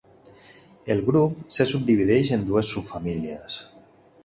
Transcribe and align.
El 0.93 1.03
grup 1.09 1.35
se 1.59 1.67
subdivideix 1.73 2.33
en 2.39 2.49
dues 2.49 2.73
subfamílies. 2.77 3.63